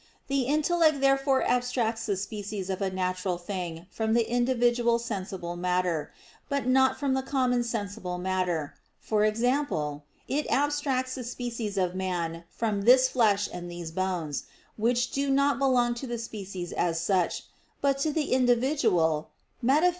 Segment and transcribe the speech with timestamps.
[0.29, 6.11] The intellect therefore abstracts the species of a natural thing from the individual sensible matter,
[6.49, 12.45] but not from the common sensible matter; for example, it abstracts the species of man
[12.49, 14.45] from "this flesh and these bones,"
[14.75, 17.43] which do not belong to the species as such,
[17.79, 19.29] but to the individual
[19.63, 19.89] (Metaph.